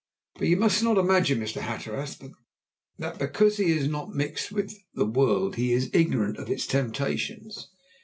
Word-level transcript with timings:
But 0.39 0.47
you 0.47 0.57
must 0.57 0.81
not 0.81 0.97
imagine, 0.97 1.39
Mr. 1.39 1.61
Hatteras, 1.61 2.17
that 2.97 3.19
because 3.19 3.57
he 3.57 3.69
has 3.77 3.87
not 3.87 4.15
mixed 4.15 4.51
with 4.51 4.73
the 4.95 5.05
world 5.05 5.57
he 5.57 5.73
is 5.73 5.91
ignorant 5.93 6.37
of 6.37 6.49
its 6.49 6.65
temptations. 6.65 7.67